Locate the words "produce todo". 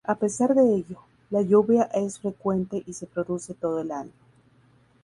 3.05-3.81